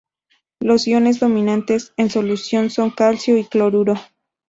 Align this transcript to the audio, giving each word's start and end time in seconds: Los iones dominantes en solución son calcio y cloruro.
Los 0.59 0.87
iones 0.87 1.19
dominantes 1.19 1.93
en 1.95 2.09
solución 2.09 2.71
son 2.71 2.89
calcio 2.89 3.37
y 3.37 3.43
cloruro. 3.45 3.93